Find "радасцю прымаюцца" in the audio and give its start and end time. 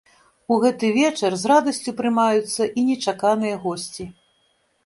1.51-2.63